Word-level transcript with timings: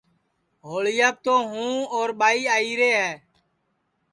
ہوݪیاپ 0.67 1.15
تو 1.25 1.35
ہوں 1.49 1.73
اور 1.93 2.09
ٻائی 2.19 2.41
آئیرے 2.55 2.89
ہے 2.99 3.11